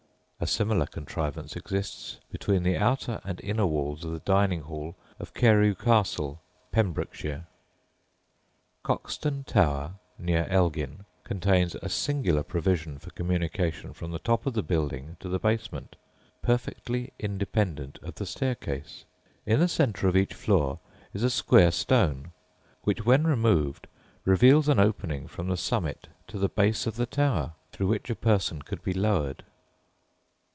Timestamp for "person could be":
28.15-28.91